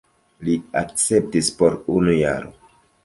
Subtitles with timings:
[0.47, 2.51] Li akceptis por unu jaro.